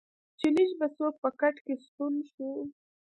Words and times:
چې 0.39 0.47
لږ 0.55 0.69
به 0.79 0.87
څوک 0.97 1.13
په 1.23 1.29
کټ 1.39 1.55
کې 1.65 1.73
ستون 1.85 2.13
شو. 2.31 2.49